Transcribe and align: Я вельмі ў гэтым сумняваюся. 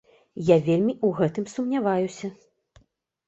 Я 0.45 0.55
вельмі 0.67 0.93
ў 1.05 1.19
гэтым 1.19 1.45
сумняваюся. 1.53 2.27